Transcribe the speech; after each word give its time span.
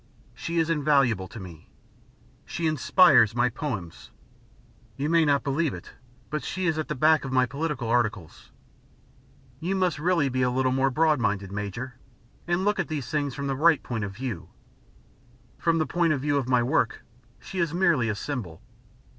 She 0.33 0.57
is 0.57 0.71
invaluable 0.71 1.27
to 1.27 1.39
me. 1.39 1.69
She 2.43 2.65
inspires 2.65 3.35
my 3.35 3.49
poems. 3.49 4.09
You 4.97 5.09
may 5.09 5.25
not 5.25 5.43
believe 5.43 5.75
it, 5.75 5.93
but 6.31 6.43
she 6.43 6.65
is 6.65 6.79
at 6.79 6.87
the 6.87 6.95
back 6.95 7.23
of 7.23 7.31
my 7.31 7.45
political 7.45 7.87
articles. 7.87 8.49
You 9.59 9.75
must 9.75 9.99
really 9.99 10.27
be 10.27 10.41
a 10.41 10.49
little 10.49 10.71
more 10.71 10.89
broad 10.89 11.19
minded, 11.19 11.51
Major, 11.51 11.99
and 12.47 12.65
look 12.65 12.79
at 12.79 12.87
these 12.87 13.11
things 13.11 13.35
from 13.35 13.45
the 13.45 13.55
right 13.55 13.83
point 13.83 14.03
of 14.03 14.15
view. 14.15 14.49
From 15.59 15.77
the 15.77 15.85
point 15.85 16.13
of 16.13 16.21
view 16.21 16.35
of 16.37 16.49
my 16.49 16.63
work, 16.63 17.03
she 17.39 17.59
is 17.59 17.71
merely 17.71 18.09
a 18.09 18.15
symbol." 18.15 18.59